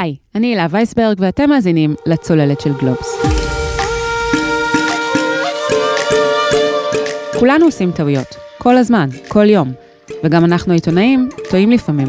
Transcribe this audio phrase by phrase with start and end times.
[0.00, 3.16] היי, אני הילה וייסברג ואתם מאזינים לצוללת של גלובס.
[7.38, 9.72] כולנו עושים טעויות, כל הזמן, כל יום,
[10.24, 12.08] וגם אנחנו העיתונאים טועים לפעמים.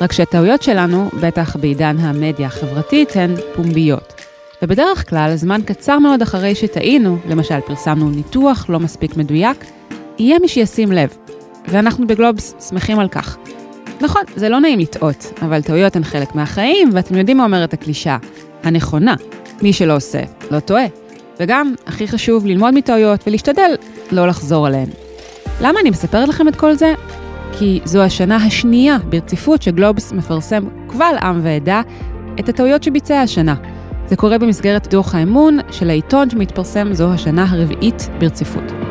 [0.00, 4.14] רק שהטעויות שלנו, בטח בעידן המדיה החברתית, הן פומביות.
[4.62, 9.64] ובדרך כלל, זמן קצר מאוד אחרי שטעינו, למשל פרסמנו ניתוח לא מספיק מדויק,
[10.18, 11.16] יהיה מי שישים לב.
[11.68, 13.36] ואנחנו בגלובס שמחים על כך.
[14.00, 18.16] נכון, זה לא נעים לטעות, אבל טעויות הן חלק מהחיים, ואתם יודעים מה אומרת הקלישה,
[18.62, 19.14] הנכונה.
[19.62, 20.84] מי שלא עושה, לא טועה.
[21.40, 23.74] וגם, הכי חשוב ללמוד מטעויות ולהשתדל
[24.12, 24.88] לא לחזור עליהן.
[25.60, 26.94] למה אני מספרת לכם את כל זה?
[27.58, 31.82] כי זו השנה השנייה ברציפות שגלובס מפרסם קבל עם ועדה
[32.40, 33.54] את הטעויות שביצע השנה.
[34.06, 38.83] זה קורה במסגרת דוח האמון של העיתון שמתפרסם זו השנה הרביעית ברציפות.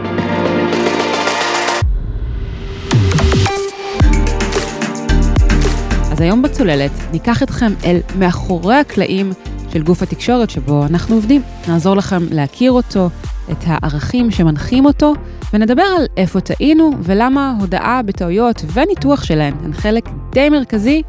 [6.14, 9.32] אז היום בצוללת ניקח אתכם אל מאחורי הקלעים
[9.70, 11.42] של גוף התקשורת שבו אנחנו עובדים.
[11.68, 13.10] נעזור לכם להכיר אותו,
[13.52, 15.14] את הערכים שמנחים אותו,
[15.54, 21.02] ונדבר על איפה טעינו ולמה הודעה בטעויות וניתוח שלהן הן חלק די מרכזי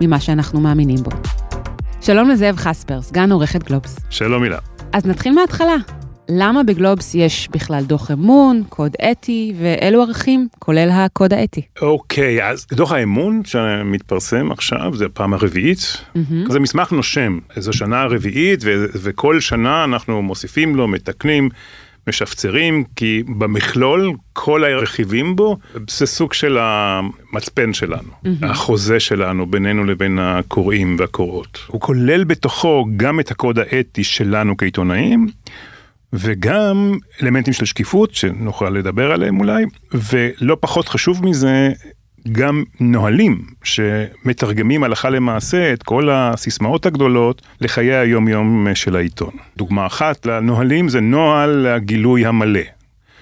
[0.00, 1.10] ממה שאנחנו מאמינים בו.
[2.00, 3.98] שלום לזאב חספר, סגן עורכת גלובס.
[4.10, 4.58] שלום מילה.
[4.92, 5.76] אז נתחיל מההתחלה.
[6.28, 11.62] למה בגלובס יש בכלל דוח אמון, קוד אתי, ואילו ערכים, כולל הקוד האתי?
[11.82, 16.52] אוקיי, אז דוח האמון שמתפרסם עכשיו, זה הפעם הרביעית, mm-hmm.
[16.52, 21.48] זה מסמך נושם, זו שנה הרביעית, ו- וכל שנה אנחנו מוסיפים לו, מתקנים.
[22.08, 25.58] משפצרים, כי במכלול, כל הרכיבים בו,
[25.90, 28.46] זה סוג של המצפן שלנו, mm-hmm.
[28.46, 31.58] החוזה שלנו בינינו לבין הקוראים והקוראות.
[31.66, 35.26] הוא כולל בתוכו גם את הקוד האתי שלנו כעיתונאים,
[36.12, 41.72] וגם אלמנטים של שקיפות, שנוכל לדבר עליהם אולי, ולא פחות חשוב מזה,
[42.32, 49.30] גם נהלים שמתרגמים הלכה למעשה את כל הסיסמאות הגדולות לחיי היום-יום של העיתון.
[49.56, 52.60] דוגמה אחת לנהלים זה נוהל הגילוי המלא.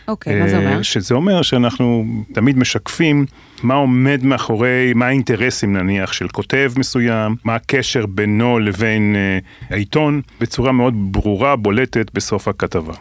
[0.09, 0.77] אוקיי, okay, מה זה אומר?
[0.77, 3.27] אה, שזה אומר שאנחנו תמיד משקפים
[3.63, 10.21] מה עומד מאחורי, מה האינטרסים נניח של כותב מסוים, מה הקשר בינו לבין uh, העיתון,
[10.41, 12.95] בצורה מאוד ברורה, בולטת בסוף הכתבה.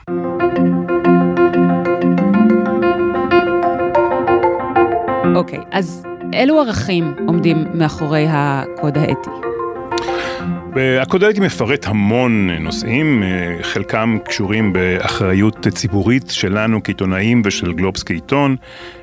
[5.35, 9.48] אוקיי, okay, אז אילו ערכים עומדים מאחורי הקוד האתי?
[10.77, 18.55] הקוד האתי מפרט המון נושאים, אה, חלקם קשורים באחריות ציבורית שלנו כעיתונאים ושל גלובס כעיתון,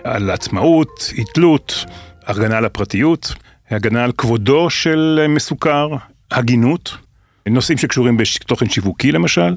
[0.04, 1.84] על עצמאות, אי-תלות,
[2.26, 3.34] הגנה על הפרטיות,
[3.70, 5.88] הגנה על כבודו של מסוכר,
[6.30, 6.96] הגינות,
[7.48, 9.54] נושאים שקשורים בתוכן שיווקי למשל,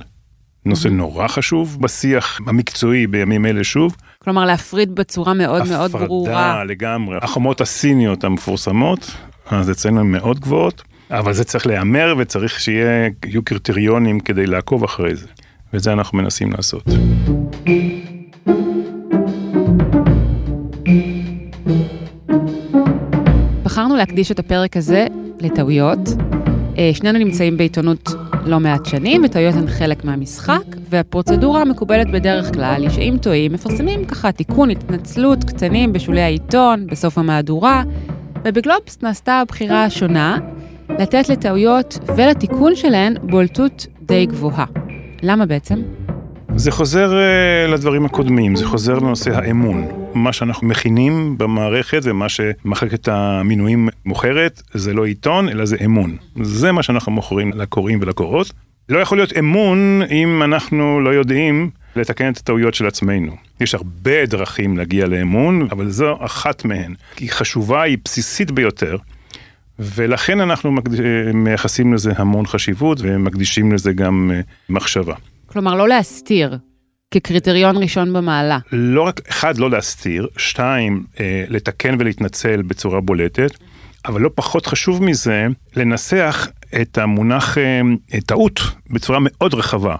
[0.66, 3.96] נושא נורא חשוב בשיח המקצועי בימים אלה שוב.
[4.24, 6.52] כלומר להפריד בצורה מאוד מאוד ברורה.
[6.52, 7.18] הפרדה לגמרי.
[7.22, 9.12] החומות הסיניות המפורסמות,
[9.50, 10.84] אז אצלנו הן מאוד גבוהות.
[11.12, 15.28] אבל זה צריך להיאמר וצריך שיהיו קריטריונים כדי לעקוב אחרי זה.
[15.74, 16.84] וזה אנחנו מנסים לעשות.
[23.64, 25.08] בחרנו להקדיש את הפרק הזה
[25.40, 26.00] לטעויות.
[26.78, 28.10] אה, שנינו נמצאים בעיתונות
[28.46, 34.06] לא מעט שנים, וטעויות הן חלק מהמשחק, והפרוצדורה המקובלת בדרך כלל היא שאם טועים, מפרסמים
[34.06, 37.84] ככה תיקון, התנצלות קטנים בשולי העיתון, בסוף המהדורה,
[38.46, 40.38] ובגלובס נעשתה הבחירה השונה,
[40.90, 44.66] לתת לטעויות ולתיקון שלהן בולטות די גבוהה.
[45.22, 45.82] למה בעצם?
[46.56, 49.88] זה חוזר uh, לדברים הקודמים, זה חוזר לנושא האמון.
[50.14, 56.18] מה שאנחנו מכינים במערכת ומה שמחלקת המינויים מוכרת, זה לא עיתון, אלא זה אמון.
[56.42, 58.52] זה מה שאנחנו מוכרים לקוראים ולקוראות.
[58.90, 63.36] לא יכול להיות אמון אם אנחנו לא יודעים לתקן את הטעויות של עצמנו.
[63.62, 66.94] יש הרבה דרכים להגיע לאמון, אבל זו אחת מהן.
[67.20, 68.98] היא חשובה, היא בסיסית ביותר.
[69.80, 70.72] ולכן אנחנו
[71.34, 75.16] מייחסים לזה המון חשיבות ומקדישים לזה גם אה, מחשבה.
[75.46, 76.58] כלומר, לא להסתיר.
[77.12, 78.60] כקריטריון ראשון במעלה.
[78.72, 83.52] לא רק, אחד, לא להסתיר, שתיים, אה, לתקן ולהתנצל בצורה בולטת,
[84.06, 86.48] אבל לא פחות חשוב מזה, לנסח
[86.82, 87.82] את המונח אה,
[88.26, 88.60] טעות
[88.90, 89.96] בצורה מאוד רחבה.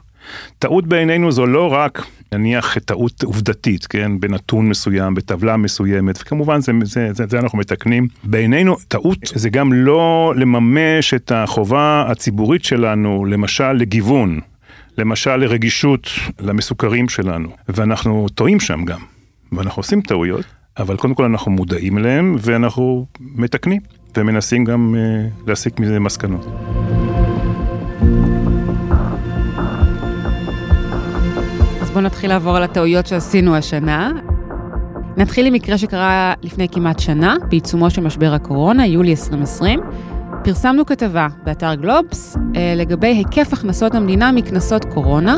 [0.60, 6.72] טעות בעינינו זו לא רק נניח טעות עובדתית, כן, בנתון מסוים, בטבלה מסוימת, וכמובן זה,
[6.84, 8.08] זה, זה, זה אנחנו מתקנים.
[8.24, 14.40] בעינינו טעות זה גם לא לממש את החובה הציבורית שלנו, למשל לגיוון,
[14.98, 16.10] למשל לרגישות
[16.40, 19.00] למסוכרים שלנו, ואנחנו טועים שם גם,
[19.52, 20.46] ואנחנו עושים טעויות,
[20.78, 23.82] אבל קודם כל אנחנו מודעים אליהם ואנחנו מתקנים,
[24.18, 26.46] ומנסים גם uh, להסיק מזה מסקנות.
[31.90, 34.12] אז בואו נתחיל לעבור על הטעויות שעשינו השנה.
[35.18, 39.80] נתחיל עם מקרה שקרה לפני כמעט שנה, בעיצומו של משבר הקורונה, יולי 2020.
[40.44, 45.38] פרסמנו כתבה באתר גלובס אה, לגבי היקף הכנסות המדינה מקנסות קורונה,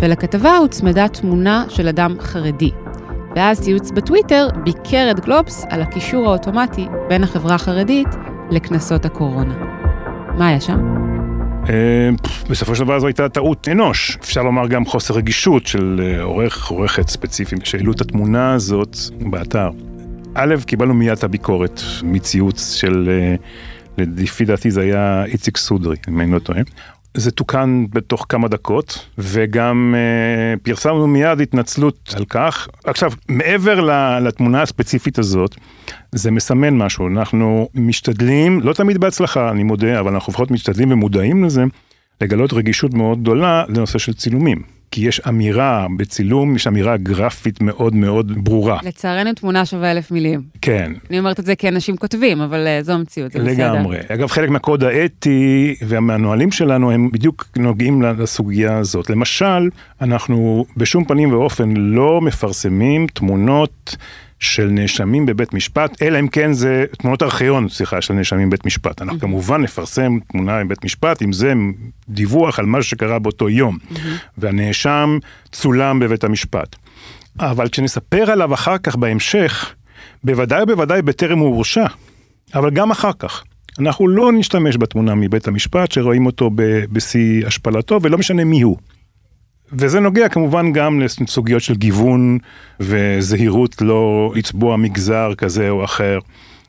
[0.00, 2.70] ולכתבה הוצמדה תמונה של אדם חרדי.
[3.36, 8.08] ואז ציוץ בטוויטר ביקר את גלובס על הקישור האוטומטי בין החברה החרדית
[8.50, 9.54] לקנסות הקורונה.
[10.38, 11.01] מה היה שם?
[11.68, 12.08] אה,
[12.50, 16.66] בסופו של דבר זו הייתה טעות אנוש, אפשר לומר גם חוסר רגישות של אה, עורך,
[16.66, 19.70] עורכת ספציפיים, כשהעלו את התמונה הזאת באתר.
[20.34, 23.34] א', קיבלנו מיד את הביקורת מציוץ של, אה,
[23.98, 26.60] לפי דעתי זה היה איציק סודרי, אם אני לא טועה.
[27.14, 32.68] זה תוקן בתוך כמה דקות, וגם אה, פרסמנו מיד התנצלות על כך.
[32.84, 33.80] עכשיו, מעבר
[34.20, 35.56] לתמונה הספציפית הזאת,
[36.12, 41.44] זה מסמן משהו, אנחנו משתדלים, לא תמיד בהצלחה, אני מודה, אבל אנחנו לפחות משתדלים ומודעים
[41.44, 41.64] לזה,
[42.20, 44.81] לגלות רגישות מאוד גדולה לנושא של צילומים.
[44.92, 48.78] כי יש אמירה בצילום, יש אמירה גרפית מאוד מאוד ברורה.
[48.82, 50.42] לצערנו תמונה שווה אלף מילים.
[50.60, 50.92] כן.
[51.10, 53.54] אני אומרת את זה כי אנשים כותבים, אבל uh, זו המציאות, זה לגמרי.
[53.54, 53.72] בסדר.
[53.72, 53.98] לגמרי.
[54.08, 59.10] אגב, חלק מהקוד האתי והנהלים שלנו הם בדיוק נוגעים לסוגיה הזאת.
[59.10, 59.68] למשל,
[60.00, 63.96] אנחנו בשום פנים ואופן לא מפרסמים תמונות
[64.42, 69.02] של נאשמים בבית משפט, אלא אם כן זה תמונות ארכיון, סליחה, של נאשמים בבית משפט.
[69.02, 71.52] אנחנו כמובן נפרסם תמונה מבית משפט, אם זה
[72.08, 73.78] דיווח על מה שקרה באותו יום,
[74.38, 75.18] והנאשם
[75.52, 76.76] צולם בבית המשפט.
[77.40, 79.74] אבל כשנספר עליו אחר כך בהמשך,
[80.24, 81.86] בוודאי ובוודאי בטרם הוא הורשע,
[82.54, 83.44] אבל גם אחר כך.
[83.78, 86.50] אנחנו לא נשתמש בתמונה מבית המשפט שרואים אותו
[86.92, 88.76] בשיא השפלתו ולא משנה מי הוא.
[89.72, 92.38] וזה נוגע כמובן גם לסוגיות של גיוון
[92.80, 96.18] וזהירות לא לצבוע מגזר כזה או אחר.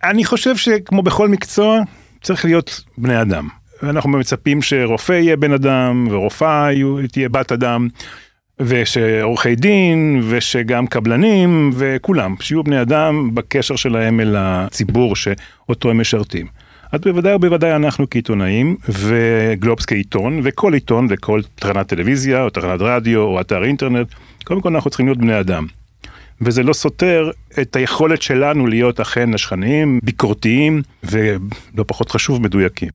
[0.04, 1.80] אני חושב שכמו בכל מקצוע,
[2.22, 3.48] צריך להיות בני אדם.
[3.84, 6.70] אנחנו מצפים שרופא יהיה בן אדם ורופאה
[7.12, 7.88] תהיה בת אדם.
[8.60, 16.48] ושעורכי דין ושגם קבלנים וכולם שיהיו בני אדם בקשר שלהם אל הציבור שאותו הם משרתים.
[16.94, 23.22] אז בוודאי ובוודאי אנחנו כעיתונאים, וגלובס כעיתון, וכל עיתון וכל תחנת טלוויזיה, או תחנת רדיו,
[23.22, 24.08] או אתר אינטרנט,
[24.44, 25.66] קודם כל אנחנו צריכים להיות בני אדם.
[26.42, 27.32] וזה לא סותר
[27.62, 32.90] את היכולת שלנו להיות אכן נשכניים, ביקורתיים, ולא פחות חשוב, מדויקים.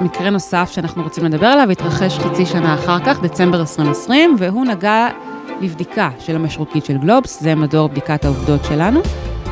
[0.00, 5.08] מקרה נוסף שאנחנו רוצים לדבר עליו התרחש חצי שנה אחר כך, דצמבר 2020, והוא נגע
[5.62, 9.00] לבדיקה של המשרוקית של גלובס, זה מדור בדיקת העובדות שלנו.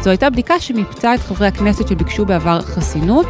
[0.00, 3.26] זו הייתה בדיקה שמיפתה את חברי הכנסת שביקשו בעבר חסינות,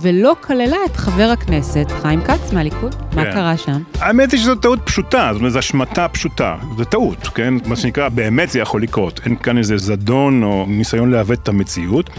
[0.00, 2.94] ולא כללה את חבר הכנסת חיים כץ מהליכוד.
[2.94, 3.16] כן.
[3.16, 3.82] מה קרה שם?
[3.98, 6.56] האמת היא שזו טעות פשוטה, זאת אומרת, זו השמטה פשוטה.
[6.78, 7.54] זו טעות, כן?
[7.66, 9.20] מה שנקרא, באמת זה יכול לקרות.
[9.24, 12.10] אין כאן איזה זדון או ניסיון לעוות את המציאות.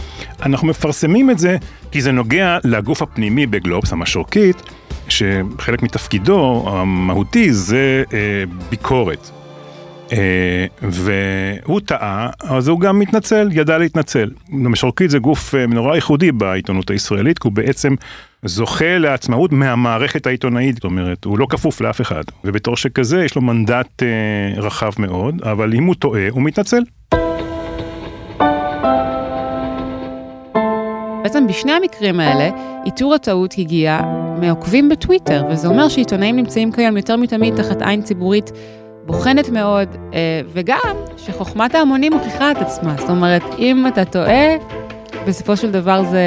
[0.45, 1.57] אנחנו מפרסמים את זה
[1.91, 4.61] כי זה נוגע לגוף הפנימי בגלובס, המשרוקית,
[5.09, 9.40] שחלק מתפקידו המהותי זה אה, ביקורת.
[10.11, 14.29] אה, והוא טעה, אז הוא גם מתנצל, ידע להתנצל.
[14.49, 17.95] משרוקית זה גוף אה, נורא ייחודי בעיתונות הישראלית, כי הוא בעצם
[18.45, 23.41] זוכה לעצמאות מהמערכת העיתונאית, זאת אומרת, הוא לא כפוף לאף אחד, ובתור שכזה יש לו
[23.41, 26.83] מנדט אה, רחב מאוד, אבל אם הוא טועה, הוא מתנצל.
[31.23, 32.49] בעצם בשני המקרים האלה,
[32.85, 34.01] איתור הטעות הגיע
[34.41, 38.51] מעוקבים בטוויטר, וזה אומר שעיתונאים נמצאים כיום יותר מתמיד תחת עין ציבורית
[39.06, 42.95] בוחנת מאוד, אה, וגם שחוכמת ההמונים מוכיחה את עצמה.
[43.00, 44.56] זאת אומרת, אם אתה טועה,
[45.27, 46.19] בסופו של דבר זה,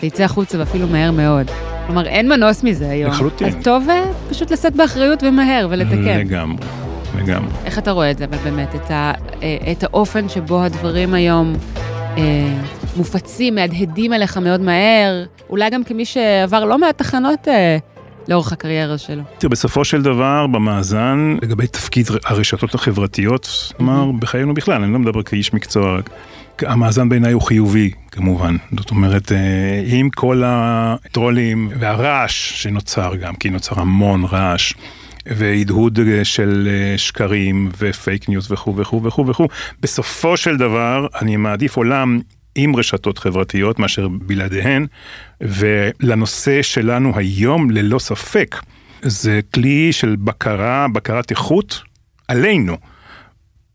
[0.00, 1.46] זה יצא החוצה ואפילו מהר מאוד.
[1.86, 3.10] כלומר, אין מנוס מזה היום.
[3.10, 3.46] לחלוטין.
[3.46, 6.18] אז טוב אה, פשוט לשאת באחריות ומהר ולתקן.
[6.18, 6.66] לגמרי,
[7.18, 7.50] לגמרי.
[7.64, 9.12] איך אתה רואה את זה, אבל באמת, את, ה,
[9.42, 11.52] אה, את האופן שבו הדברים היום
[12.18, 12.22] אה,
[12.96, 17.76] מופצים, מהדהדים אליך מאוד מהר, אולי גם כמי שעבר לא מעט תחנות אה,
[18.28, 19.22] לאורך הקריירה שלו.
[19.38, 25.22] תראה, בסופו של דבר, במאזן, לגבי תפקיד הרשתות החברתיות, כלומר, בחיינו בכלל, אני לא מדבר
[25.22, 26.00] כאיש מקצוע,
[26.62, 28.56] המאזן בעיניי הוא חיובי, כמובן.
[28.78, 34.74] זאת אומרת, אה, עם כל הטרולים והרעש שנוצר גם, כי נוצר המון רעש.
[35.28, 39.48] והדהוד של אה, שקרים ופייק ניוז וכו' וכו' וכו' וכו'.
[39.80, 42.20] בסופו של דבר, אני מעדיף עולם
[42.56, 44.86] עם רשתות חברתיות מאשר בלעדיהן,
[45.40, 48.56] ולנושא שלנו היום ללא ספק,
[49.02, 51.82] זה כלי של בקרה, בקרת איכות
[52.28, 52.76] עלינו,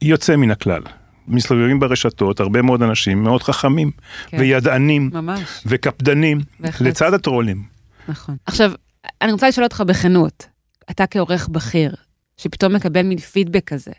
[0.02, 0.82] יוצא מן הכלל.
[1.28, 3.92] מסתובבים ברשתות הרבה מאוד אנשים מאוד חכמים,
[4.28, 4.38] כן.
[4.40, 5.64] וידענים, ממש.
[5.66, 6.88] וקפדנים, בהחלט.
[6.88, 7.64] לצד הטרולים.
[8.08, 8.36] נכון.
[8.46, 8.72] עכשיו,
[9.22, 10.48] אני רוצה לשאול אותך בכנות,
[10.92, 11.96] אתה כעורך בכיר,
[12.38, 13.92] שפתאום מקבל מין פידבק כזה,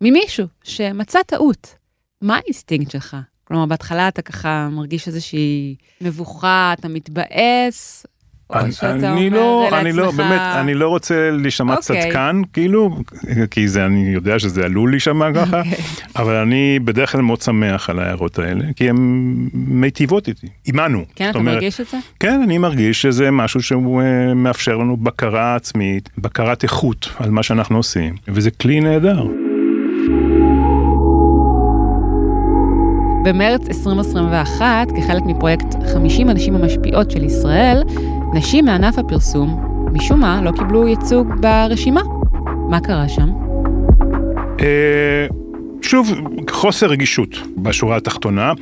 [0.00, 1.74] ממישהו שמצא טעות,
[2.22, 3.16] מה האינסטינקט שלך?
[3.48, 8.06] כלומר, בהתחלה אתה ככה מרגיש איזושהי מבוכה, אתה מתבאס,
[8.52, 12.02] אני לא, אני לא, באמת, אני לא רוצה להישמע אוקיי.
[12.02, 12.96] צדקן, כאילו,
[13.50, 15.74] כי זה, אני יודע שזה עלול להישמע ככה, אוקיי.
[16.16, 18.96] אבל אני בדרך כלל מאוד שמח על ההערות האלה, כי הן
[19.52, 21.04] מיטיבות איתי, עימנו.
[21.14, 21.98] כן, אתה אומרת, מרגיש את זה?
[22.20, 27.42] כן, אני מרגיש שזה משהו שהוא אה, מאפשר לנו בקרה עצמית, בקרת איכות על מה
[27.42, 29.26] שאנחנו עושים, וזה כלי נהדר.
[33.26, 37.82] במרץ 2021, כחלק מפרויקט 50 הנשים המשפיעות של ישראל,
[38.34, 39.60] נשים מענף הפרסום,
[39.92, 42.00] משום מה, לא קיבלו ייצוג ברשימה.
[42.70, 43.28] מה קרה שם?
[44.60, 45.26] אה,
[45.82, 46.14] שוב,
[46.50, 48.52] חוסר רגישות בשורה התחתונה,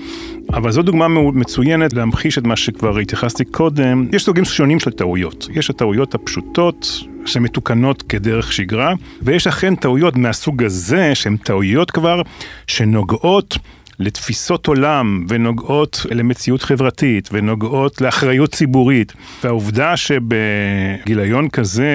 [0.53, 4.09] אבל זו דוגמה מצוינת להמחיש את מה שכבר התייחסתי קודם.
[4.13, 5.49] יש סוגים שונים של טעויות.
[5.55, 12.23] יש הטעויות הפשוטות, שמתוקנות כדרך שגרה, ויש אכן טעויות מהסוג הזה, שהן טעויות כבר,
[12.67, 13.59] שנוגעות
[13.99, 19.13] לתפיסות עולם ונוגעות למציאות חברתית ונוגעות לאחריות ציבורית.
[19.45, 21.93] והעובדה שבגיליון כזה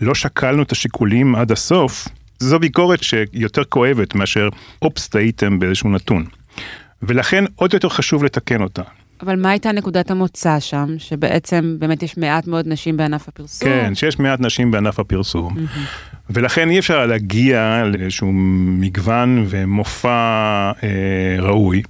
[0.00, 2.08] לא שקלנו את השיקולים עד הסוף,
[2.38, 4.48] זו ביקורת שיותר כואבת מאשר
[4.82, 6.24] אופס טעיתם באיזשהו נתון.
[7.02, 8.82] ולכן עוד יותר חשוב לתקן אותה.
[9.22, 13.68] אבל מה הייתה נקודת המוצא שם, שבעצם באמת יש מעט מאוד נשים בענף הפרסום?
[13.68, 15.56] כן, שיש מעט נשים בענף הפרסום.
[16.30, 18.30] ולכן אי אפשר להגיע לאיזשהו
[18.80, 20.10] מגוון ומופע
[20.82, 20.88] אה,
[21.38, 21.82] ראוי,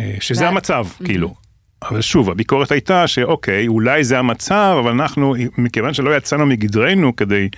[0.00, 1.34] אה, שזה ואת- המצב, כאילו.
[1.90, 7.48] אבל שוב, הביקורת הייתה שאוקיי, אולי זה המצב, אבל אנחנו, מכיוון שלא יצאנו מגדרנו כדי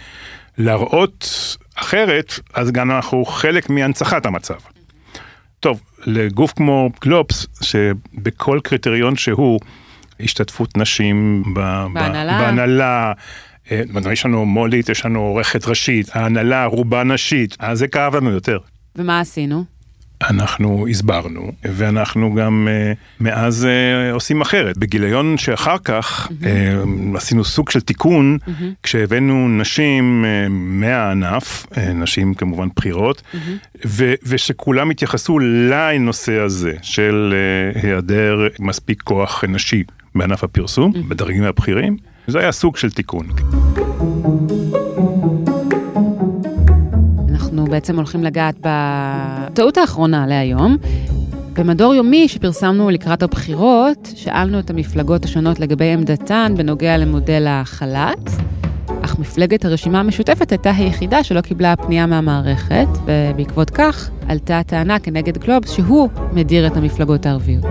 [0.58, 1.28] להראות
[1.74, 4.54] אחרת, אז גם אנחנו חלק מהנצחת המצב.
[5.60, 9.60] טוב, לגוף כמו גלובס, שבכל קריטריון שהוא,
[10.20, 12.38] השתתפות נשים ב- בהנהלה.
[12.38, 13.12] בהנהלה,
[13.70, 18.30] אה, יש לנו מולית, יש לנו עורכת ראשית, ההנהלה רובה נשית, אז זה כאב לנו
[18.30, 18.58] יותר.
[18.96, 19.64] ומה עשינו?
[20.22, 24.78] אנחנו הסברנו, ואנחנו גם אה, מאז אה, עושים אחרת.
[24.78, 26.82] בגיליון שאחר כך אה,
[27.14, 28.38] עשינו סוג של תיקון,
[28.82, 33.22] כשהבאנו נשים מהענף, נשים כמובן בכירות,
[33.86, 37.34] ו- ושכולם התייחסו לנושא הזה של
[37.74, 39.82] היעדר מספיק כוח נשי
[40.14, 41.96] בענף הפרסום, בדרגים הבכירים.
[42.26, 43.26] זה היה סוג של תיקון.
[47.68, 50.76] בעצם הולכים לגעת בטעות האחרונה להיום.
[51.52, 58.30] במדור יומי שפרסמנו לקראת הבחירות, שאלנו את המפלגות השונות לגבי עמדתן בנוגע למודל החל"ת,
[59.02, 65.38] אך מפלגת הרשימה המשותפת הייתה היחידה שלא קיבלה פנייה מהמערכת, ובעקבות כך עלתה הטענה כנגד
[65.38, 67.66] גלובס שהוא מדיר את המפלגות הערביות.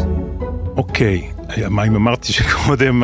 [0.77, 1.36] אוקיי,
[1.69, 3.03] מה אם אמרתי שקודם,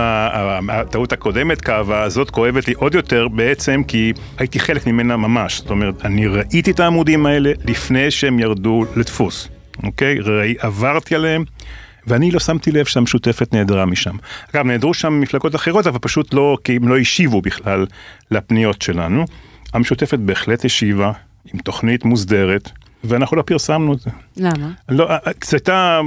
[0.70, 5.58] הטעות הקודמת כאבה, זאת כואבת לי עוד יותר בעצם כי הייתי חלק ממנה ממש.
[5.58, 9.48] זאת אומרת, אני ראיתי את העמודים האלה לפני שהם ירדו לדפוס,
[9.84, 10.20] אוקיי?
[10.20, 11.44] ראי, עברתי עליהם.
[12.08, 14.16] ואני לא שמתי לב שהמשותפת נעדרה משם.
[14.54, 17.86] אגב, נעדרו שם מפלגות אחרות, אבל פשוט לא, כי הם לא השיבו בכלל
[18.32, 19.26] לפניות שלנו.
[19.74, 21.12] המשותפת בהחלט השיבה,
[21.54, 22.72] עם תוכנית מוסדרת,
[23.04, 24.10] ואנחנו לא פרסמנו את זה.
[24.38, 24.72] למה?
[24.90, 25.10] לא,
[25.46, 26.02] זו הייתה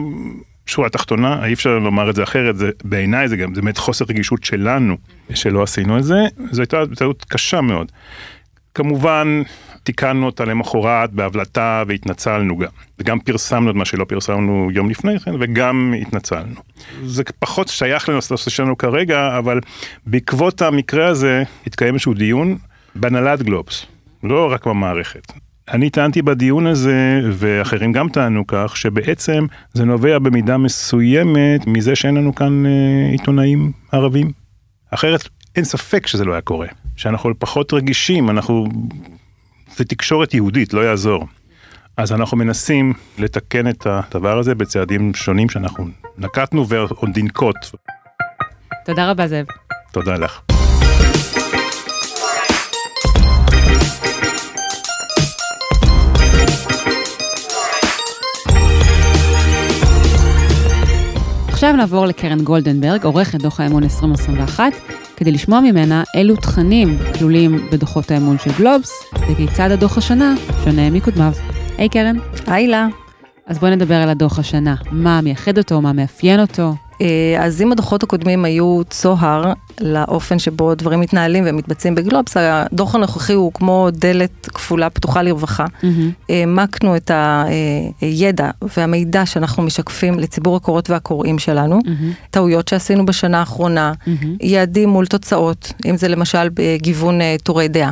[0.66, 4.04] שורה תחתונה, אי אפשר לומר את זה אחרת, זה, בעיניי זה גם זה באמת חוסר
[4.08, 4.96] רגישות שלנו
[5.34, 7.92] שלא עשינו את זה, זו הייתה טעות קשה מאוד.
[8.74, 9.42] כמובן,
[9.82, 12.68] תיקנו אותה למחרת בהבלטה והתנצלנו גם.
[12.98, 16.54] וגם פרסמנו את מה שלא פרסמנו יום לפני כן, וגם התנצלנו.
[17.04, 19.60] זה פחות שייך לנושא שלנו כרגע, אבל
[20.06, 22.58] בעקבות המקרה הזה התקיים איזשהו דיון
[22.94, 23.86] בהנהלת גלובס,
[24.22, 25.32] לא רק במערכת.
[25.72, 32.14] אני טענתי בדיון הזה, ואחרים גם טענו כך, שבעצם זה נובע במידה מסוימת מזה שאין
[32.14, 32.70] לנו כאן אה,
[33.10, 34.32] עיתונאים ערבים.
[34.90, 36.66] אחרת אין ספק שזה לא היה קורה.
[36.96, 38.66] שאנחנו פחות רגישים, אנחנו...
[39.76, 41.26] זה תקשורת יהודית, לא יעזור.
[41.96, 45.86] אז אנחנו מנסים לתקן את הדבר הזה בצעדים שונים שאנחנו
[46.18, 47.56] נקטנו ועוד ננקוט.
[48.84, 49.46] תודה רבה, זאב.
[49.92, 50.45] תודה לך.
[61.56, 64.72] עכשיו נעבור לקרן גולדנברג, עורכת דוח האמון 2021,
[65.16, 70.34] כדי לשמוע ממנה אילו תכנים כלולים בדוחות האמון של גלובס, וכיצד הדוח השנה
[70.64, 71.32] שונה מקודמיו.
[71.78, 72.16] היי קרן.
[72.46, 72.86] היי לה.
[73.46, 74.74] אז בואי נדבר על הדוח השנה.
[74.90, 76.74] מה מייחד אותו, מה מאפיין אותו.
[77.00, 83.32] אה, אז אם הדוחות הקודמים היו צוהר לאופן שבו דברים מתנהלים ומתבצעים בגלובס, הדוח הנוכחי
[83.32, 85.64] הוא כמו דלת כפולה פתוחה לרווחה.
[86.28, 87.10] העמקנו את
[88.00, 91.78] הידע והמידע שאנחנו משקפים לציבור הקוראות והקוראים שלנו,
[92.30, 93.92] טעויות שעשינו בשנה האחרונה,
[94.40, 97.90] יעדים מול תוצאות, אם זה למשל בגיוון אה, טורי דעה.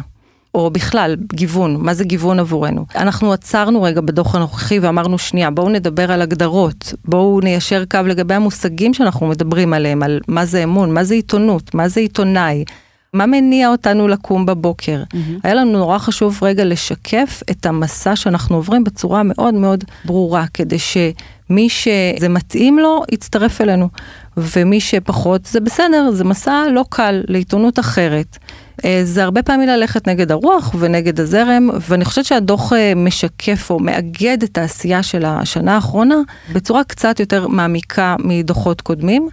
[0.54, 2.86] או בכלל, גיוון, מה זה גיוון עבורנו.
[2.96, 8.34] אנחנו עצרנו רגע בדוח הנוכחי ואמרנו, שנייה, בואו נדבר על הגדרות, בואו ניישר קו לגבי
[8.34, 12.64] המושגים שאנחנו מדברים עליהם, על מה זה אמון, מה זה עיתונות, מה זה עיתונאי.
[13.12, 15.02] מה מניע אותנו לקום בבוקר?
[15.02, 15.16] Mm-hmm.
[15.44, 20.78] היה לנו נורא חשוב רגע לשקף את המסע שאנחנו עוברים בצורה מאוד מאוד ברורה, כדי
[20.78, 23.88] שמי שזה מתאים לו, יצטרף אלינו.
[24.36, 28.38] ומי שפחות, זה בסדר, זה מסע לא קל לעיתונות אחרת.
[28.84, 33.78] אה, זה הרבה פעמים ללכת נגד הרוח ונגד הזרם, ואני חושבת שהדוח אה, משקף או
[33.80, 36.16] מאגד את העשייה של השנה האחרונה
[36.52, 39.28] בצורה קצת יותר מעמיקה מדוחות קודמים.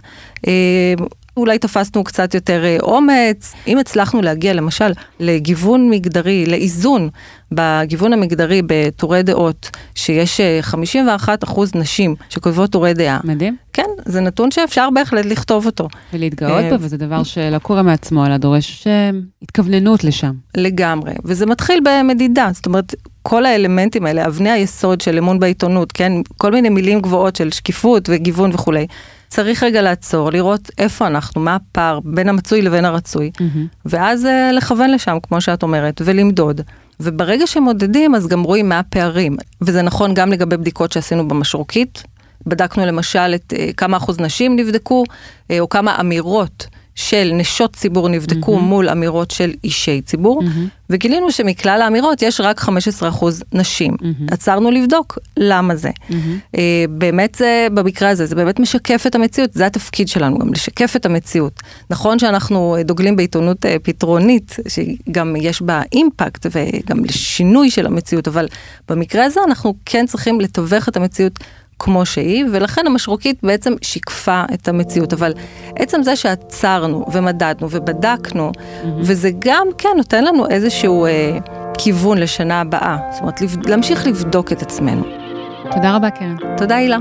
[1.38, 7.08] אה, אולי תפסנו קצת יותר אה, אומץ, אם הצלחנו להגיע למשל לגיוון מגדרי, לאיזון
[7.52, 13.20] בגיוון המגדרי בטורי דעות, שיש 51 אה, אחוז נשים שכותבות טורי דעה.
[13.24, 13.56] מדהים.
[13.72, 15.88] כן, זה נתון שאפשר בהחלט לכתוב אותו.
[16.12, 18.86] ולהתגאות בו, וזה דבר שלא קורה מעצמו, אלא דורש
[19.42, 20.32] התכווננות לשם.
[20.56, 26.12] לגמרי, וזה מתחיל במדידה, זאת אומרת, כל האלמנטים האלה, אבני היסוד של אמון בעיתונות, כן,
[26.36, 28.86] כל מיני מילים גבוהות של שקיפות וגיוון וכולי.
[29.34, 33.76] צריך רגע לעצור, לראות איפה אנחנו, מה הפער בין המצוי לבין הרצוי, mm-hmm.
[33.86, 36.60] ואז uh, לכוון לשם, כמו שאת אומרת, ולמדוד.
[37.00, 39.36] וברגע שמודדים, אז גם רואים מה הפערים.
[39.62, 42.02] וזה נכון גם לגבי בדיקות שעשינו במשרוקית.
[42.46, 48.08] בדקנו למשל את uh, כמה אחוז נשים נבדקו, uh, או כמה אמירות של נשות ציבור
[48.08, 48.60] נבדקו mm-hmm.
[48.60, 50.90] מול אמירות של אישי ציבור, mm-hmm.
[50.90, 52.70] וגילינו שמכלל האמירות יש רק 15%
[53.52, 53.92] נשים.
[53.94, 54.34] Mm-hmm.
[54.34, 55.90] עצרנו לבדוק למה זה.
[55.90, 56.14] Mm-hmm.
[56.56, 56.58] Uh,
[56.90, 61.06] באמת זה, במקרה הזה, זה באמת משקף את המציאות, זה התפקיד שלנו, גם לשקף את
[61.06, 61.60] המציאות.
[61.90, 68.46] נכון שאנחנו דוגלים בעיתונות uh, פתרונית, שגם יש בה אימפקט וגם לשינוי של המציאות, אבל
[68.88, 71.38] במקרה הזה אנחנו כן צריכים לתווך את המציאות.
[71.84, 75.12] כמו שהיא, ולכן המשרוקית בעצם שיקפה את המציאות.
[75.12, 75.32] אבל
[75.76, 78.86] עצם זה שעצרנו ומדדנו ובדקנו, mm-hmm.
[78.98, 81.38] וזה גם, כן, נותן לנו איזשהו אה,
[81.78, 82.96] כיוון לשנה הבאה.
[83.10, 85.02] זאת אומרת, להמשיך לבדוק את עצמנו.
[85.70, 86.36] תודה רבה, קרן.
[86.56, 86.98] תודה, הילה.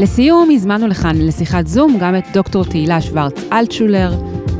[0.00, 4.12] לסיום, הזמנו לכאן לשיחת זום גם את דוקטור תהילה שוורץ אלטשולר,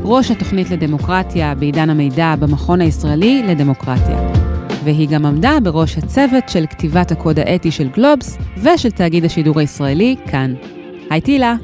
[0.03, 4.31] ראש התוכנית לדמוקרטיה בעידן המידע במכון הישראלי לדמוקרטיה.
[4.83, 10.15] והיא גם עמדה בראש הצוות של כתיבת הקוד האתי של גלובס ושל תאגיד השידור הישראלי,
[10.31, 10.53] כאן.
[11.09, 11.55] היי תהילה.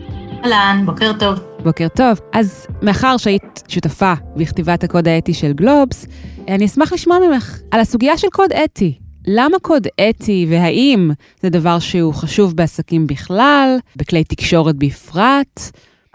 [0.44, 1.40] אהלן, בוקר טוב.
[1.64, 2.20] בוקר טוב.
[2.34, 6.08] אז מאחר שהיית שותפה בכתיבת הקוד האתי של גלובס,
[6.48, 8.98] אני אשמח לשמוע ממך על הסוגיה של קוד אתי.
[9.28, 15.72] למה קוד אתי והאם זה דבר שהוא חשוב בעסקים בכלל, בכלי תקשורת בפרט?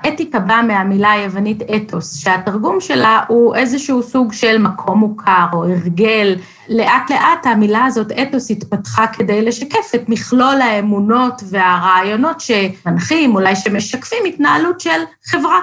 [0.08, 6.36] אתיקה באה מהמילה היוונית אתוס, שהתרגום שלה הוא איזשהו סוג של מקום מוכר או הרגל.
[6.68, 14.24] לאט לאט המילה הזאת, אתוס, התפתחה כדי לשקף את מכלול האמונות והרעיונות שמנחים, אולי שמשקפים
[14.28, 15.60] התנהלות של חברה.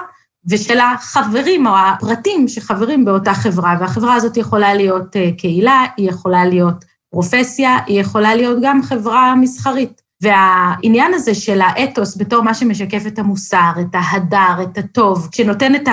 [0.50, 6.44] ושל החברים או הפרטים שחברים באותה חברה, והחברה הזאת יכולה להיות אה, קהילה, היא יכולה
[6.44, 10.02] להיות פרופסיה, היא יכולה להיות גם חברה מסחרית.
[10.22, 15.88] והעניין הזה של האתוס בתור מה שמשקף את המוסר, את ההדר, את הטוב, שנותן את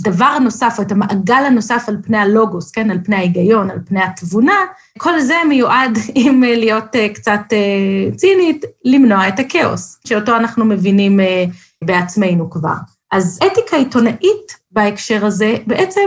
[0.00, 4.02] הדבר הנוסף, או את המעגל הנוסף על פני הלוגוס, כן, על פני ההיגיון, על פני
[4.02, 4.56] התבונה,
[4.98, 11.20] כל זה מיועד, אם להיות אה, קצת אה, צינית, למנוע את הכאוס, שאותו אנחנו מבינים
[11.20, 11.44] אה,
[11.84, 12.76] בעצמנו כבר.
[13.12, 16.00] אז אתיקה עיתונאית בהקשר הזה בעצם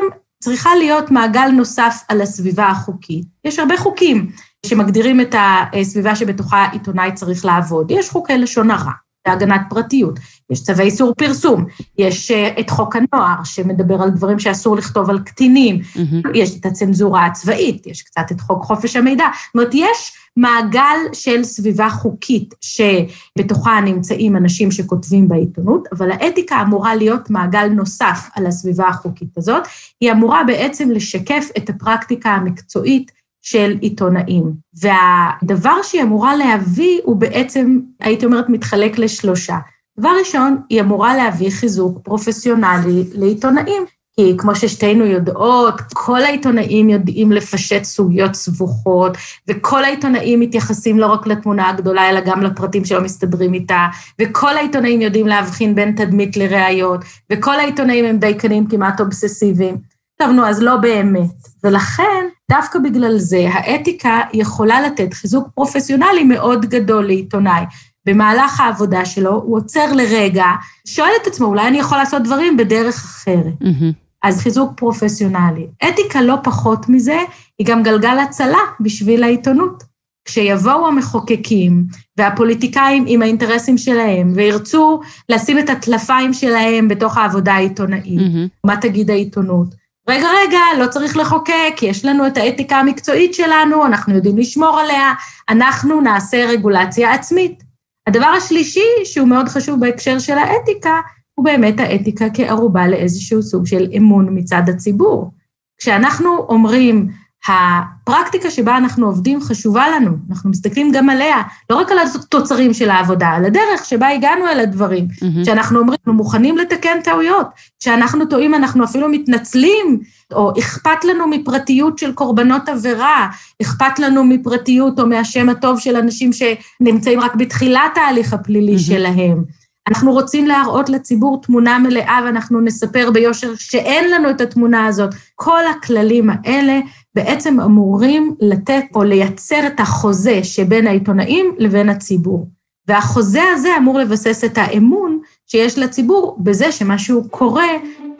[0.44, 3.26] צריכה להיות מעגל נוסף על הסביבה החוקית.
[3.46, 4.32] יש הרבה חוקים
[4.66, 5.36] שמגדירים את
[5.74, 7.92] הסביבה שבתוכה עיתונאי צריך לעבוד.
[7.92, 8.92] יש חוקי לשון הרע,
[9.28, 10.20] להגנת פרטיות,
[10.50, 11.66] יש צווי איסור פרסום,
[11.98, 16.30] יש אה, את חוק הנוער שמדבר על דברים שאסור לכתוב על קטינים, mm-hmm.
[16.34, 19.26] יש את הצנזורה הצבאית, יש קצת את חוק חופש המידע.
[19.48, 26.96] זאת אומרת, יש מעגל של סביבה חוקית שבתוכה נמצאים אנשים שכותבים בעיתונות, אבל האתיקה אמורה
[26.96, 29.64] להיות מעגל נוסף על הסביבה החוקית הזאת.
[30.02, 34.54] היא אמורה בעצם לשקף את הפרקטיקה המקצועית של עיתונאים.
[34.82, 39.58] והדבר שהיא אמורה להביא הוא בעצם, הייתי אומרת, מתחלק לשלושה.
[40.00, 43.86] דבר ראשון, היא אמורה להביא חיזוק פרופסיונלי לעיתונאים,
[44.20, 51.28] כי כמו ששתינו יודעות, כל העיתונאים יודעים לפשט סוגיות סבוכות, וכל העיתונאים מתייחסים לא רק
[51.28, 53.88] לתמונה הגדולה, אלא גם לפרטים שלא מסתדרים איתה,
[54.20, 57.00] וכל העיתונאים יודעים להבחין בין תדמית לראיות,
[57.30, 59.78] וכל העיתונאים הם דייקנים כמעט אובססיביים.
[60.22, 61.48] טוב, נו, אז לא באמת.
[61.64, 67.64] ולכן, דווקא בגלל זה, האתיקה יכולה לתת חיזוק פרופסיונלי מאוד גדול לעיתונאי.
[68.06, 70.46] במהלך העבודה שלו, הוא עוצר לרגע,
[70.88, 73.54] שואל את עצמו, אולי אני יכול לעשות דברים בדרך אחרת.
[73.64, 73.94] Mm-hmm.
[74.24, 75.68] אז חיזוק פרופסיונלי.
[75.90, 77.20] אתיקה לא פחות מזה,
[77.60, 79.84] היא גם גלגל הצלה בשביל העיתונות.
[80.26, 81.86] כשיבואו המחוקקים
[82.18, 88.50] והפוליטיקאים עם האינטרסים שלהם וירצו לשים את הטלפיים שלהם בתוך העבודה העיתונאית, mm-hmm.
[88.66, 89.76] מה תגיד העיתונות?
[90.10, 95.14] רגע, רגע, לא צריך לחוקק, יש לנו את האתיקה המקצועית שלנו, אנחנו יודעים לשמור עליה,
[95.50, 97.64] אנחנו נעשה רגולציה עצמית.
[98.08, 101.00] הדבר השלישי, שהוא מאוד חשוב בהקשר של האתיקה,
[101.36, 105.32] הוא באמת האתיקה כערובה לאיזשהו סוג של אמון מצד הציבור.
[105.78, 107.08] כשאנחנו אומרים,
[107.48, 112.90] הפרקטיקה שבה אנחנו עובדים חשובה לנו, אנחנו מסתכלים גם עליה, לא רק על התוצרים של
[112.90, 115.46] העבודה, על הדרך שבה הגענו אל הדברים, mm-hmm.
[115.46, 117.48] שאנחנו אומרים, אנחנו מוכנים לתקן טעויות,
[117.80, 120.00] כשאנחנו טועים אנחנו אפילו מתנצלים,
[120.34, 123.28] או אכפת לנו מפרטיות של קורבנות עבירה,
[123.62, 128.80] אכפת לנו מפרטיות או מהשם הטוב של אנשים שנמצאים רק בתחילת ההליך הפלילי mm-hmm.
[128.80, 129.59] שלהם.
[129.90, 135.10] אנחנו רוצים להראות לציבור תמונה מלאה ואנחנו נספר ביושר שאין לנו את התמונה הזאת.
[135.36, 136.80] כל הכללים האלה
[137.16, 142.48] בעצם אמורים לתת או לייצר את החוזה שבין העיתונאים לבין הציבור.
[142.88, 147.68] והחוזה הזה אמור לבסס את האמון שיש לציבור בזה שמשהו קורה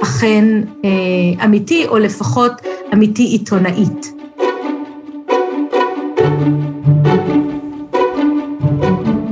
[0.04, 0.46] אכן
[0.86, 2.52] אה, אמיתי, או לפחות
[2.94, 4.19] אמיתי עיתונאית.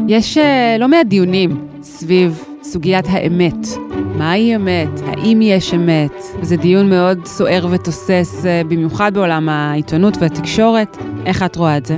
[0.08, 3.68] יש אה, לא מעט דיונים סביב סוגיית האמת.
[4.16, 5.00] מהי אמת?
[5.06, 6.24] האם יש אמת?
[6.40, 10.98] וזה דיון מאוד סוער ותוסס, אה, במיוחד בעולם העיתונות והתקשורת.
[11.26, 11.98] איך את רואה את זה?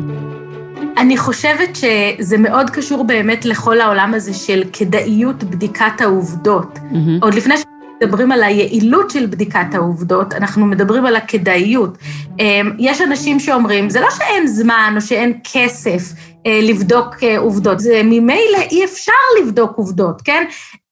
[0.97, 6.77] אני חושבת שזה מאוד קשור באמת לכל העולם הזה של כדאיות בדיקת העובדות.
[6.77, 6.95] Mm-hmm.
[7.21, 7.55] עוד לפני
[8.03, 11.97] מדברים על היעילות של בדיקת העובדות, אנחנו מדברים על הכדאיות.
[12.39, 16.13] אמ, יש אנשים שאומרים, זה לא שאין זמן או שאין כסף
[16.47, 20.45] לבדוק אה, עובדות, זה ממילא אי אפשר לבדוק עובדות, כן?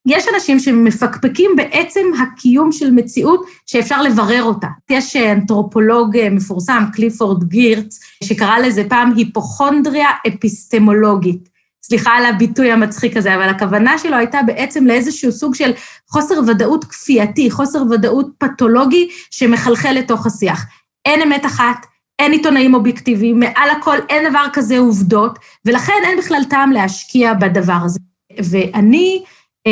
[0.08, 4.68] יש אנשים שמפקפקים בעצם הקיום של מציאות שאפשר לברר אותה.
[4.90, 11.50] יש אנתרופולוג מפורסם, קליפורד גירץ, שקרא לזה פעם היפוכונדריה אפיסטמולוגית.
[11.84, 15.72] סליחה על הביטוי המצחיק הזה, אבל הכוונה שלו הייתה בעצם לאיזשהו סוג של
[16.10, 20.66] חוסר ודאות כפייתי, חוסר ודאות פתולוגי שמחלחל לתוך השיח.
[21.06, 21.86] אין אמת אחת,
[22.20, 27.80] אין עיתונאים אובייקטיביים, מעל הכל אין דבר כזה עובדות, ולכן אין בכלל טעם להשקיע בדבר
[27.84, 28.00] הזה.
[28.38, 29.24] ואני
[29.68, 29.72] אה,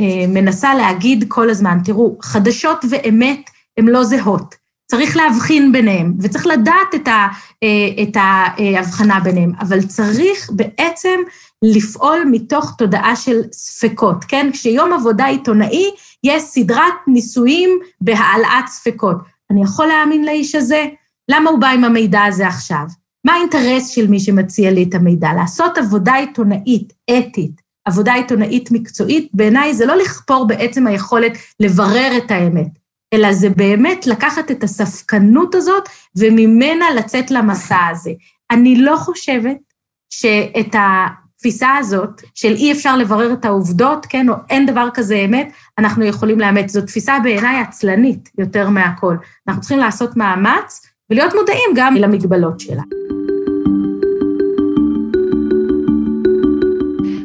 [0.00, 4.54] אה, מנסה להגיד כל הזמן, תראו, חדשות ואמת הן לא זהות.
[4.90, 7.26] צריך להבחין ביניהם, וצריך לדעת את, ה,
[7.62, 11.20] אה, את ההבחנה ביניהם, אבל צריך בעצם
[11.62, 14.50] לפעול מתוך תודעה של ספקות, כן?
[14.52, 15.90] כשיום עבודה עיתונאי,
[16.24, 19.16] יש סדרת ניסויים בהעלאת ספקות.
[19.50, 20.86] אני יכול להאמין לאיש הזה?
[21.30, 22.84] למה הוא בא עם המידע הזה עכשיו?
[23.24, 25.32] מה האינטרס של מי שמציע לי את המידע?
[25.32, 32.30] לעשות עבודה עיתונאית, אתית, עבודה עיתונאית מקצועית, בעיניי זה לא לכפור בעצם היכולת לברר את
[32.30, 32.78] האמת,
[33.14, 38.10] אלא זה באמת לקחת את הספקנות הזאת וממנה לצאת למסע הזה.
[38.50, 39.56] אני לא חושבת
[40.10, 45.52] שאת התפיסה הזאת של אי אפשר לברר את העובדות, כן, או אין דבר כזה אמת,
[45.78, 46.70] אנחנו יכולים לאמץ.
[46.70, 49.16] זו תפיסה בעיניי עצלנית יותר מהכל.
[49.48, 52.82] אנחנו צריכים לעשות מאמץ ולהיות מודעים גם למגבלות שלה.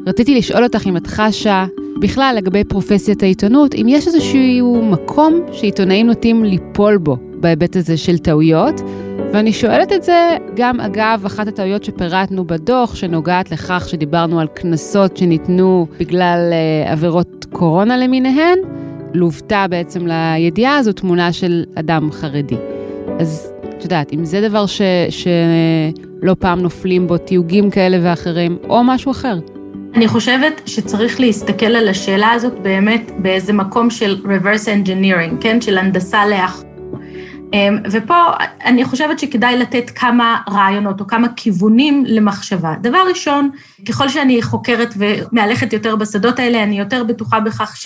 [0.08, 1.66] רציתי לשאול אותך אם את חשה
[2.00, 8.18] בכלל לגבי פרופסיית העיתונות, אם יש איזשהו מקום שעיתונאים נוטים ליפול בו בהיבט הזה של
[8.18, 8.82] טעויות,
[9.34, 15.18] ואני שואלת את זה גם אגב אחת הטעויות שפירטנו בדוח, שנוגעת לכך שדיברנו על קנסות
[15.18, 16.54] שניתנו בגלל
[16.86, 18.60] uh, עבירות קורונה למיניהן,
[19.14, 22.58] לוותה בעצם לידיעה הזו תמונה של אדם חרדי.
[23.20, 23.53] אז
[23.84, 29.12] את יודעת, אם זה דבר ש, שלא פעם נופלים בו תיוגים כאלה ואחרים, או משהו
[29.12, 29.40] אחר.
[29.96, 35.62] אני חושבת שצריך להסתכל על השאלה הזאת באמת באיזה מקום של reverse engineering, כן?
[35.62, 36.70] של הנדסה לאחור.
[37.54, 38.16] אמ, ופה
[38.66, 42.74] אני חושבת שכדאי לתת כמה רעיונות או כמה כיוונים למחשבה.
[42.82, 43.50] דבר ראשון,
[43.90, 47.78] ככל שאני חוקרת ומהלכת יותר בשדות האלה, אני יותר בטוחה בכך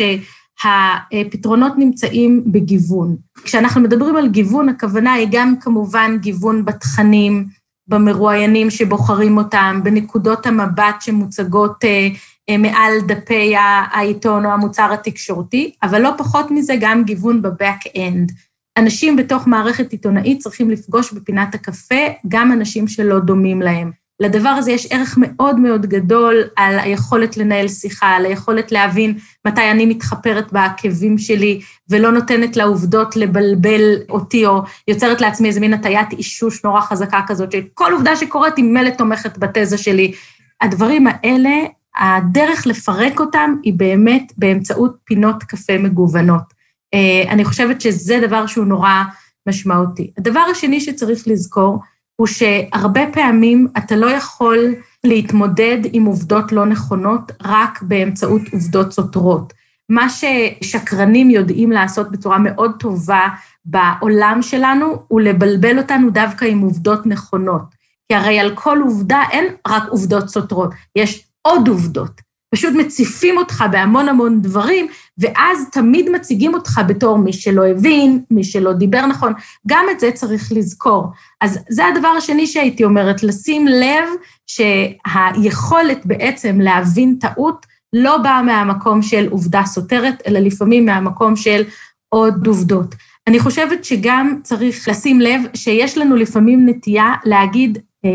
[0.62, 3.16] שהפתרונות נמצאים בגיוון.
[3.44, 7.48] כשאנחנו מדברים על גיוון, הכוונה היא גם כמובן גיוון בתכנים,
[7.88, 12.08] במרואיינים שבוחרים אותם, בנקודות המבט שמוצגות אה,
[12.50, 18.32] אה, מעל דפי העיתון או המוצר התקשורתי, אבל לא פחות מזה גם גיוון בבק-אנד.
[18.78, 23.92] אנשים בתוך מערכת עיתונאית צריכים לפגוש בפינת הקפה גם אנשים שלא דומים להם.
[24.20, 29.72] לדבר הזה יש ערך מאוד מאוד גדול על היכולת לנהל שיחה, על היכולת להבין מתי
[29.72, 36.12] אני מתחפרת בעקבים שלי ולא נותנת לעובדות לבלבל אותי, או יוצרת לעצמי איזה מין הטיית
[36.12, 40.12] אישוש נורא חזקה כזאת, שכל עובדה שקורית היא מלא תומכת בתזה שלי.
[40.62, 41.52] הדברים האלה,
[41.96, 46.54] הדרך לפרק אותם היא באמת באמצעות פינות קפה מגוונות.
[46.94, 49.04] אה, אני חושבת שזה דבר שהוא נורא
[49.48, 50.12] משמעותי.
[50.18, 51.80] הדבר השני שצריך לזכור,
[52.18, 59.54] הוא שהרבה פעמים אתה לא יכול להתמודד עם עובדות לא נכונות רק באמצעות עובדות סותרות.
[59.90, 63.28] מה ששקרנים יודעים לעשות בצורה מאוד טובה
[63.66, 67.76] בעולם שלנו, הוא לבלבל אותנו דווקא עם עובדות נכונות.
[68.08, 72.27] כי הרי על כל עובדה אין רק עובדות סותרות, יש עוד עובדות.
[72.52, 78.44] פשוט מציפים אותך בהמון המון דברים, ואז תמיד מציגים אותך בתור מי שלא הבין, מי
[78.44, 79.34] שלא דיבר נכון,
[79.68, 81.08] גם את זה צריך לזכור.
[81.42, 84.10] אז זה הדבר השני שהייתי אומרת, לשים לב
[84.48, 91.64] שהיכולת בעצם להבין טעות לא באה מהמקום של עובדה סותרת, אלא לפעמים מהמקום של
[92.10, 92.96] עוד עובדות.
[93.28, 98.10] אני חושבת שגם צריך לשים לב שיש לנו לפעמים נטייה להגיד, אה,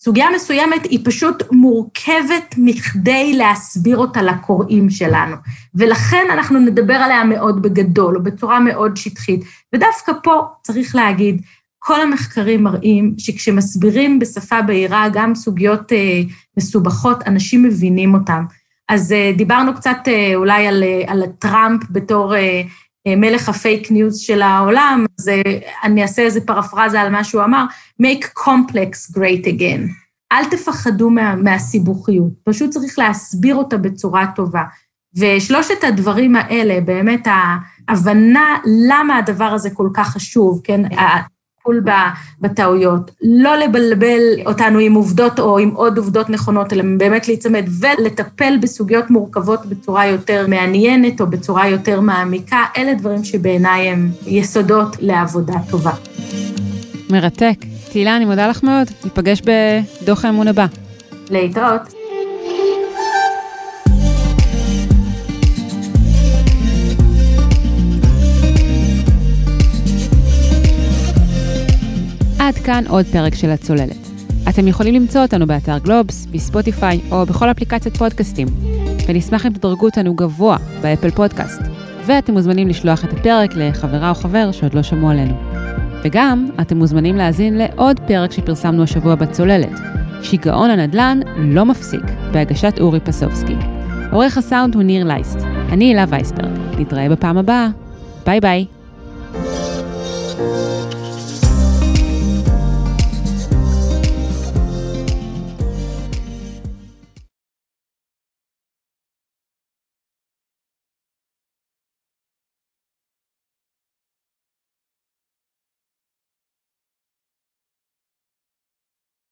[0.00, 5.36] סוגיה מסוימת היא פשוט מורכבת מכדי להסביר אותה לקוראים שלנו,
[5.74, 9.40] ולכן אנחנו נדבר עליה מאוד בגדול, או בצורה מאוד שטחית.
[9.74, 11.42] ודווקא פה צריך להגיד,
[11.78, 16.20] כל המחקרים מראים שכשמסבירים בשפה בהירה גם סוגיות אה,
[16.56, 18.42] מסובכות, אנשים מבינים אותן.
[18.88, 22.62] אז אה, דיברנו קצת אה, אולי על, אה, על טראמפ בתור אה,
[23.16, 25.30] מלך הפייק ניוז של העולם, אז
[25.84, 27.64] אני אעשה איזה פרפרזה על מה שהוא אמר,
[28.02, 30.08] make complex great again.
[30.32, 34.62] אל תפחדו מה, מהסיבוכיות, פשוט צריך להסביר אותה בצורה טובה.
[35.16, 37.26] ושלושת הדברים האלה, באמת
[37.88, 40.82] ההבנה למה הדבר הזה כל כך חשוב, כן,
[41.68, 41.82] הטיפול
[42.40, 48.58] בטעויות, לא לבלבל אותנו עם עובדות או עם עוד עובדות נכונות, אלא באמת להיצמד ולטפל
[48.62, 55.54] בסוגיות מורכבות בצורה יותר מעניינת או בצורה יותר מעמיקה, אלה דברים שבעיניי הם יסודות לעבודה
[55.70, 55.92] טובה.
[57.10, 57.56] מרתק.
[57.92, 58.86] תהילה, אני מודה לך מאוד.
[59.04, 60.66] ניפגש בדוח האמון הבא.
[61.30, 61.97] להתראות.
[72.68, 74.08] כאן עוד פרק של הצוללת.
[74.48, 78.48] אתם יכולים למצוא אותנו באתר גלובס, בספוטיפיי או בכל אפליקציית פודקאסטים,
[79.08, 81.62] ונשמח אם תדרגו אותנו גבוה באפל פודקאסט,
[82.06, 85.34] ואתם מוזמנים לשלוח את הפרק לחברה או חבר שעוד לא שמעו עלינו.
[86.04, 89.78] וגם, אתם מוזמנים להאזין לעוד פרק שפרסמנו השבוע בצוללת,
[90.22, 93.56] שיגעון הנדל"ן לא מפסיק, בהגשת אורי פסובסקי.
[94.12, 95.38] עורך הסאונד הוא ניר לייסט,
[95.72, 97.68] אני הילה וייסברג, נתראה בפעם הבאה,
[98.26, 98.77] ביי ביי.